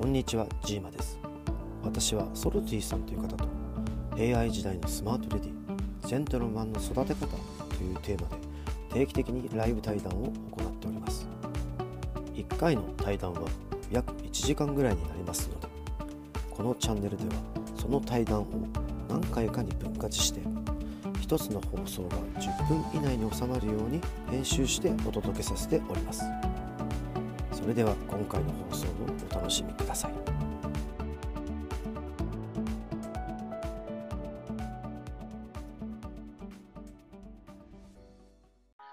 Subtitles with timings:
[0.00, 1.18] こんにちはジーマです。
[1.84, 3.44] 私はソルティさんという方と
[4.16, 7.26] AI 時代のスマートレディジェントルマンの育て方
[7.76, 8.36] というテーマで
[8.94, 11.28] 定期的にライブ対談を行っております。
[12.32, 13.42] 1回の対談は
[13.92, 15.68] 約1時間ぐらいになりますので
[16.50, 17.32] このチャンネルでは
[17.76, 18.46] その対談を
[19.06, 20.40] 何回かに分割して
[21.20, 26.24] 1つの放送が10分以内に収まるように編集してお届けさせております。
[27.60, 28.90] それでは今回の放送を
[29.30, 30.12] お楽しみください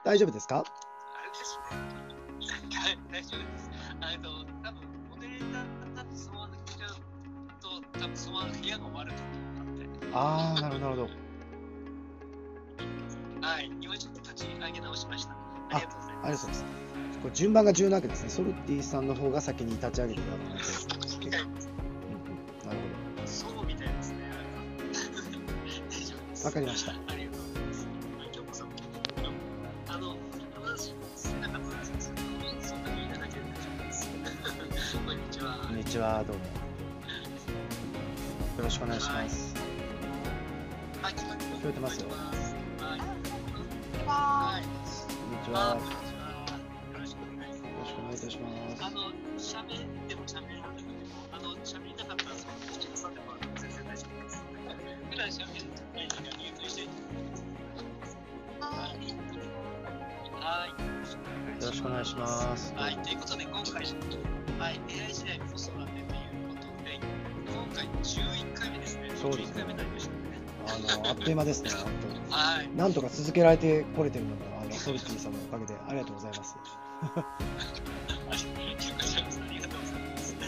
[0.04, 0.60] 大丈夫ですか？
[0.60, 0.64] あ
[1.22, 2.78] れですね。
[2.78, 3.70] はい、大丈夫です。
[4.00, 6.92] あの、多分モデレーターだとそのまま抜けちゃう
[7.62, 7.68] と、
[8.00, 11.08] 多分そのまま部屋が終わると思うああなるほどなるほ
[13.42, 15.37] どはい、今ちょっと立ち上げ直しました。
[15.70, 16.23] ありがとうございます。
[16.23, 16.88] ありがとうございます
[17.22, 20.62] これ順番が重要なわけですねソルティさんの方が先に立ち上げていただくので、
[21.18, 22.80] うんうん、なる
[23.26, 24.18] そうみたいですね。
[26.46, 27.88] わかりましたありがとうございます。
[28.18, 28.66] はい、今日こそ。
[29.88, 30.16] あの、
[30.64, 30.94] 話し
[31.42, 34.98] なかったですけど、そんなに言いただけで大丈夫です。
[34.98, 35.58] こんにちは。
[35.68, 36.44] こんにちはどうも
[38.58, 39.54] よろしくお願いします
[41.02, 42.08] はい、聞こえて聞こえてますよ
[42.80, 43.00] はい。
[44.06, 44.77] はい。
[45.28, 45.75] こんにちあは。
[45.75, 45.81] よ
[46.95, 47.59] ろしくお願いします。
[47.59, 51.03] よろしくお願いいたしますあの、喋っても喋らなくても、
[51.36, 54.39] あの、喋りたかったら、その口挟んでもらっても全然大丈夫です。
[55.11, 55.67] 普段喋る
[56.08, 56.95] ときにミュートにしていて
[58.64, 59.03] はい。
[60.31, 61.59] はい。
[61.59, 67.03] よろしくお願いしますはい、ということで、今回、はい、AI 時代の子育てということで、
[67.52, 69.12] 今回11回目ですね。
[69.19, 70.28] そうですね11回目になりましたね。
[70.67, 72.69] あのあっという間ですね本当にはい。
[72.75, 76.56] なんとか続けられてこれてるのもあのソルティさんのおかげでありがとうございます
[76.97, 79.40] ありがとうございます。
[79.40, 80.34] ありがとうございます。
[80.34, 80.41] で、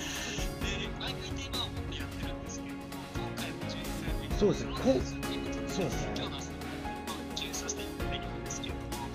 [1.00, 2.84] 毎回テーマを持ってやってるんですけれども、
[3.16, 4.38] 今回も11回目。
[4.38, 6.12] そうですねそうですね
[8.46, 9.06] ですけれども、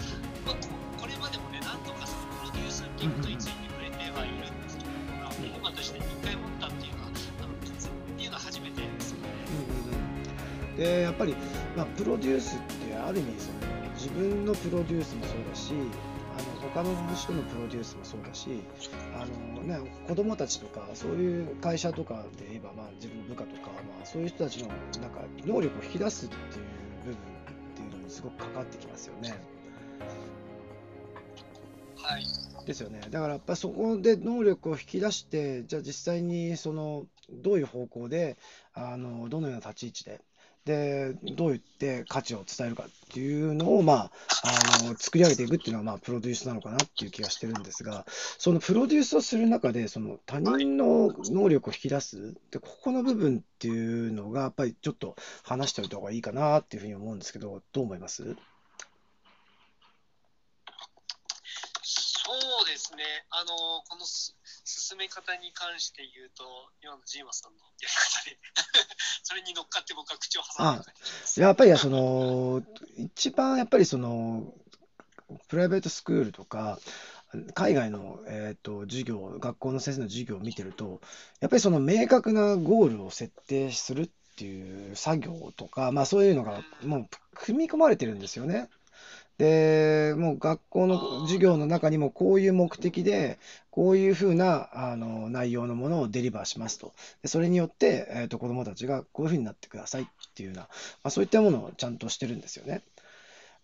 [0.47, 0.69] まあ、こ
[1.01, 9.29] これまでもね、なんとかそのプロデュースっていうことについて触れてはいるんですけれども、テーマとして1回持ったっていうのは、あのっていうのは初めてですよね。
[9.51, 10.05] うんうんうん
[10.77, 11.37] でやっぱり、
[11.77, 12.59] まあ、プロデュースっ
[12.89, 13.54] てある意味その
[14.05, 15.73] 自分のプロデュースもそうだし
[16.37, 18.61] あの他の人のプロデュースもそうだし
[19.17, 26.41] あの、ね、子供たちとかそういう会社とかで言えば、まあ、自分の部下とか、まあ、そういう人たちのなんか能力を引き出すっていう
[27.07, 27.17] 部分っ
[27.77, 29.35] ていうのにすごく関わってきますよね。
[31.97, 32.25] はい。
[32.67, 33.01] ですよね。
[33.11, 38.37] だからやっぱそこで能力を引き出して、じゃあ実際にそのどういう方向で、
[38.75, 40.21] あのどのような立ち位置で、
[40.65, 44.11] でどう言って価値を伝えるかっていうのを、まあ、
[44.81, 48.07] あの作り上げていくっていうのは、まあ、プロデュースなのかなっていう気がしてるんですが、
[48.39, 58.23] そのプロデュースをする中で、その他人の能力を引き出す、でここの部分っていうのが、やっぱりちょっと話しておいた方がいいかなっていうふうに思うんですけど、どう思います？
[62.27, 62.33] そ
[62.63, 63.05] うですね。
[63.29, 63.55] あの、
[63.87, 66.45] この進め方に関して言うと、
[66.83, 68.39] 今のジーマさんのやり方で、
[69.25, 71.41] それに乗っかって僕は口を挟んでる感じです。
[71.41, 72.63] やっぱりその
[72.97, 74.53] 一番やっぱりその
[75.49, 76.79] プライベートスクールとか
[77.55, 81.01] 海外の、えー、と授業学校の先生の授業を見てると
[81.41, 88.69] やっぱりその明確なゴールを設定するっていう作業とか、まあ、そういうのがもう組み込まれてるんですよね。
[89.39, 93.39] でもう学校の授業の中にもこういう目的で
[93.71, 96.93] こういうふうなあの内容のものをデリバーしますと。
[97.23, 100.69] でそれによって、えー、と子どもたちがこういうふうになってくださいっていうような、ま
[101.05, 102.83] あ、そういったものをちゃんとしてるんですよね。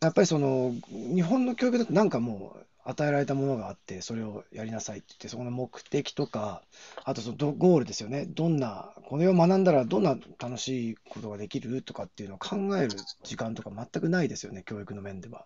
[0.00, 6.62] やっぱりその日本の教育だとなんかもう与えられたものがあってそれをやりなさいって言ってそこの目的とか
[7.04, 12.90] あとそのどゴールですよねどんなこれを学んだらどんな楽しいことができるとかっていうのを考える
[13.22, 15.44] 時間とか全くないですよね教育の面では。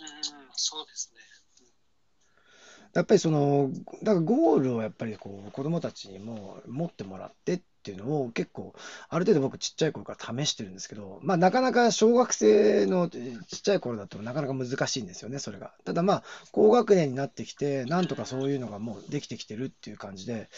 [0.00, 0.06] うん、
[0.52, 1.20] そうですね。
[2.94, 3.70] やっぱりその、
[4.02, 8.74] だからゴールをやっぱりこう子供たちにも持ってもらってっていうのを結構、
[9.08, 13.20] ある程度僕ちっちゃい頃から試してるんですけど、まあなかなか小学生のちっ
[13.62, 15.74] ちゃい頃だとなかなか難しいんですよね、それが。
[15.84, 20.48] ただまあ、高学年になってきて、なんとかそういうのがもうできてきてるっていう感じで、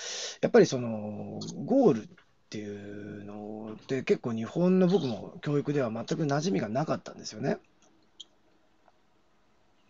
[0.40, 2.06] やっぱりその、ゴールっ
[2.50, 7.58] ていうのって結構日本の僕も教育では全く馴染みがなかったんですよね。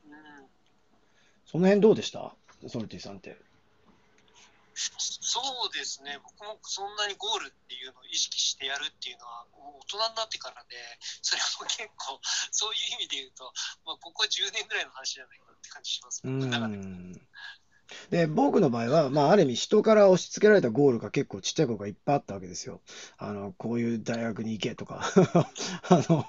[0.05, 0.13] うん、
[1.51, 2.37] その辺どうでした？
[2.69, 3.37] ソルティさんって。
[4.79, 6.21] そうですね。
[6.23, 10.77] 僕もそんなにゴールっていうのを意識してやるっていうのは、大人になってからで、
[11.23, 12.21] それも結構、
[12.53, 13.51] そういう意味で言うと、
[13.85, 16.23] まあ、ここ10年ぐらいの話じゃないかなって感じします。
[16.23, 17.21] う僕の中でん。
[18.11, 22.81] で、僕の場合は、まあ、ある意味人から押し付けられたゴールが結構ちっちゃい頃がいっぱいあったわけですよ。
[23.19, 25.03] あの、こういう大学に行けとか
[25.91, 26.25] あの、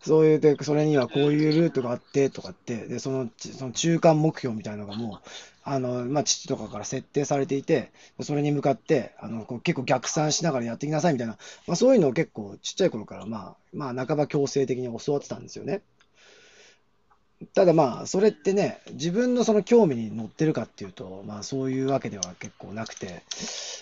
[0.00, 5.28] そういう、で、それにはこういうルートがあってとかって、で、その、その中間目標みたいなのがもう、
[5.64, 7.90] あの、まあ、父とかから設定されていて、
[8.20, 11.36] それに向かって、あの、こう結構逆算しながらやってきなさいみたいな、
[11.66, 15.82] まあ、そういうのを結構ちっちゃい頃から、まあ、まあ、半ば強制的に教わってたんですよね。
[17.52, 23.22] ただまあ、それってね、自分のその興味に乗ってるかっていうと、まあそういうわけでは結構なくて、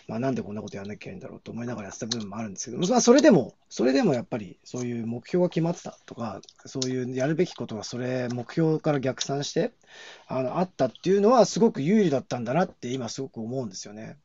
[0.08, 9.72] まあなんでこんなことやんなきゃいけないんだろうと思いながらやってた部分もあるんですけど、まあそれでも、それでもやっぱりそういう目標が決まってたとか、そういうやるべきことがそれ、目標から逆算して、
[10.26, 14.16] あの、あったっていうのはすごく有利だったんだなって今すごく思うんですよね。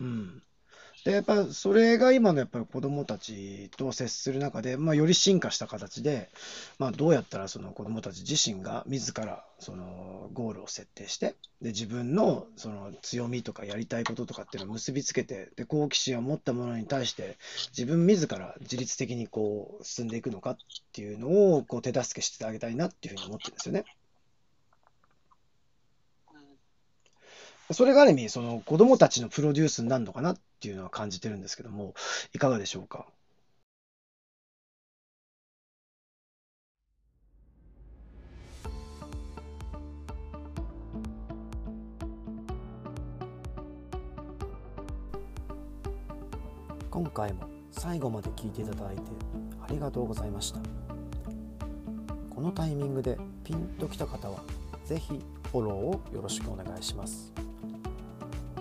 [0.00, 0.42] うん。
[1.04, 6.28] で、やっぱそれが今のやっぱり子どもたちと接する中で、まあ、より進化した形で、
[6.78, 17.38] まあ、どうやったらその子どもたち自身が自らそのゴールを設定して、で自分のその強みとかやりたいこととかっていうのを結びつけて、で好奇心を持ったものに対して
[17.76, 20.56] 自分自ら自律的にこう進んでいくのかっ
[20.92, 23.84] ていうのをこう手助けしてあげたいなっていうふうに思ってるんですよね。
[27.72, 31.94] それがある意味、その子供たちのプロデュースになるのかなっていうのは感じてるんですけども、
[32.34, 33.06] いかがでしょうか？
[46.90, 49.02] 今回も最後まで聞いていただいて
[49.62, 50.58] ありがとうございました
[52.28, 54.42] このタイミングでピンときた方は
[54.84, 55.20] 是非
[55.50, 57.32] フォローをよろしくお願いします。